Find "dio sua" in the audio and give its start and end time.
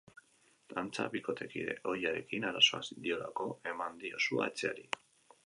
4.07-4.51